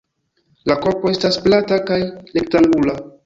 [0.71, 2.01] La korpo estas plata kaj
[2.39, 2.97] rektangula.